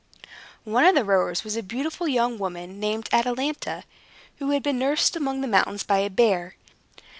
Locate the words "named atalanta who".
2.79-4.49